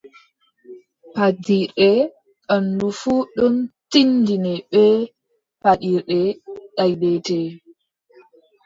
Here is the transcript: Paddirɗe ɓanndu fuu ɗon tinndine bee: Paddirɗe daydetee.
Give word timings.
Paddirɗe 1.15 1.89
ɓanndu 2.47 2.87
fuu 2.99 3.19
ɗon 3.35 3.55
tinndine 3.91 4.53
bee: 4.71 4.97
Paddirɗe 5.61 6.19
daydetee. 6.75 7.47